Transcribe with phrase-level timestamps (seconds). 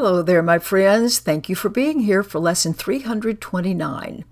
[0.00, 1.18] Hello there, my friends.
[1.18, 4.24] Thank you for being here for lesson 329.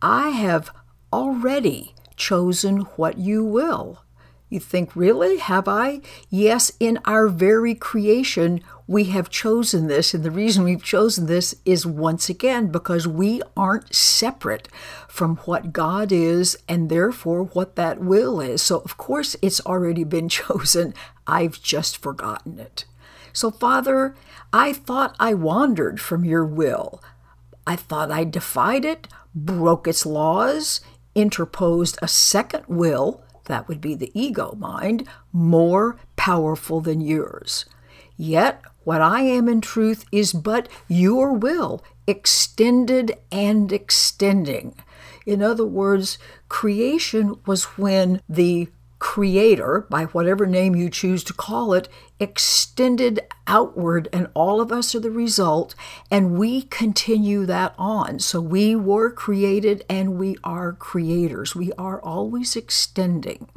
[0.00, 0.70] I have
[1.12, 4.02] already chosen what you will.
[4.48, 5.36] You think, really?
[5.36, 6.00] Have I?
[6.30, 10.14] Yes, in our very creation, we have chosen this.
[10.14, 14.66] And the reason we've chosen this is once again because we aren't separate
[15.08, 18.62] from what God is and therefore what that will is.
[18.62, 20.94] So, of course, it's already been chosen.
[21.26, 22.86] I've just forgotten it.
[23.36, 24.14] So, Father,
[24.50, 27.02] I thought I wandered from your will.
[27.66, 30.80] I thought I defied it, broke its laws,
[31.14, 37.66] interposed a second will that would be the ego mind, more powerful than yours.
[38.16, 44.76] Yet, what I am in truth is but your will, extended and extending.
[45.26, 46.16] In other words,
[46.48, 48.68] creation was when the
[48.98, 54.94] creator, by whatever name you choose to call it, extended outward, and all of us
[54.94, 55.74] are the result,
[56.10, 58.18] and we continue that on.
[58.18, 61.54] So we were created and we are creators.
[61.54, 63.48] We are always extending.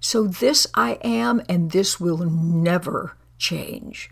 [0.00, 4.10] So this I am, and this will never change.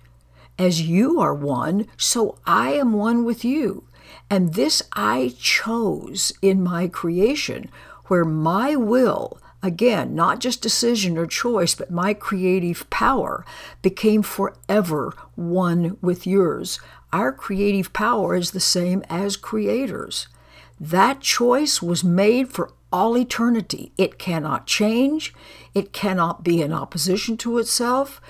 [0.58, 3.84] As you are one, so I am one with you.
[4.28, 7.70] And this I chose in my creation,
[8.06, 13.44] where my will Again, not just decision or choice, but my creative power
[13.82, 16.80] became forever one with yours.
[17.12, 20.28] Our creative power is the same as creators.
[20.78, 23.92] That choice was made for all eternity.
[23.98, 25.34] It cannot change,
[25.74, 28.20] it cannot be in opposition to itself.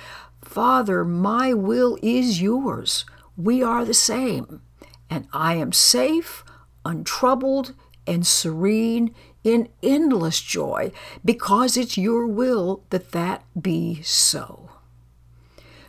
[0.43, 3.05] Father, my will is yours.
[3.37, 4.63] We are the same.
[5.09, 6.45] And I am safe,
[6.85, 7.75] untroubled,
[8.07, 10.93] and serene in endless joy
[11.25, 14.71] because it's your will that that be so.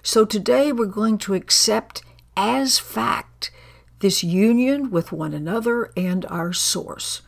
[0.03, 2.01] So today we're going to accept
[2.35, 3.51] as fact
[3.99, 7.21] this union with one another and our source.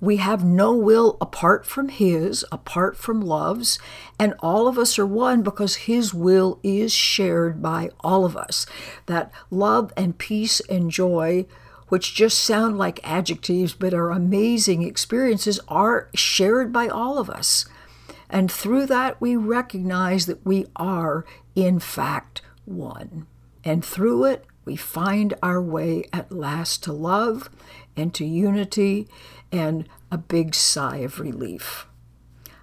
[0.00, 3.78] We have no will apart from His, apart from love's,
[4.18, 8.64] and all of us are one because His will is shared by all of us.
[9.06, 11.46] That love and peace and joy
[11.90, 17.66] which just sound like adjectives but are amazing experiences, are shared by all of us.
[18.30, 23.26] And through that, we recognize that we are, in fact, one.
[23.64, 27.50] And through it, we find our way at last to love
[27.96, 29.08] and to unity
[29.50, 31.86] and a big sigh of relief.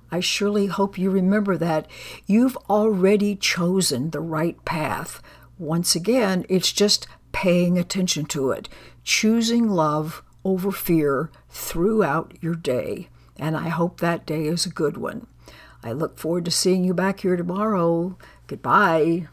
[0.10, 1.88] I surely hope you remember that
[2.26, 5.22] you've already chosen the right path.
[5.60, 8.70] Once again, it's just paying attention to it,
[9.04, 13.10] choosing love over fear throughout your day.
[13.38, 15.28] And I hope that day is a good one.
[15.84, 18.18] I look forward to seeing you back here tomorrow.
[18.48, 19.28] Goodbye.